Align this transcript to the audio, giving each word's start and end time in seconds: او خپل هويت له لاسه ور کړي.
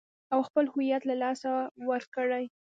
او 0.33 0.39
خپل 0.47 0.65
هويت 0.73 1.03
له 1.09 1.15
لاسه 1.23 1.49
ور 1.87 2.03
کړي. 2.15 2.45